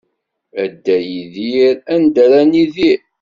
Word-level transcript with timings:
A 0.61 0.63
Dda 0.71 0.97
Yidir 1.11 1.77
anda 1.93 2.21
ara 2.25 2.41
nidir? 2.51 2.99